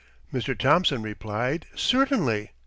[0.33, 0.57] Mr.
[0.57, 2.53] Thomson replied, "Certainly."